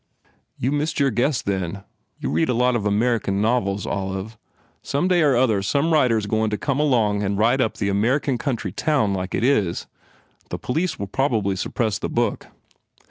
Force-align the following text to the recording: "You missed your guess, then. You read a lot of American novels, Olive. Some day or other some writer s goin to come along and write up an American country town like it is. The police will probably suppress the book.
"You 0.57 0.71
missed 0.71 0.99
your 0.99 1.11
guess, 1.11 1.43
then. 1.43 1.83
You 2.19 2.31
read 2.31 2.49
a 2.49 2.55
lot 2.55 2.75
of 2.75 2.87
American 2.87 3.39
novels, 3.39 3.85
Olive. 3.85 4.35
Some 4.81 5.07
day 5.07 5.21
or 5.21 5.37
other 5.37 5.61
some 5.61 5.93
writer 5.93 6.17
s 6.17 6.25
goin 6.25 6.49
to 6.49 6.57
come 6.57 6.79
along 6.79 7.21
and 7.21 7.37
write 7.37 7.61
up 7.61 7.79
an 7.79 7.87
American 7.87 8.39
country 8.39 8.71
town 8.71 9.13
like 9.13 9.35
it 9.35 9.43
is. 9.43 9.85
The 10.49 10.57
police 10.57 10.97
will 10.97 11.05
probably 11.05 11.55
suppress 11.55 11.99
the 11.99 12.09
book. 12.09 12.47